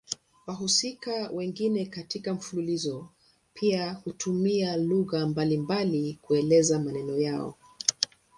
[0.47, 3.09] Wahusika wengine katika mfululizo
[3.53, 7.55] pia hutumia lugha mbalimbali kuelezea maneno yao.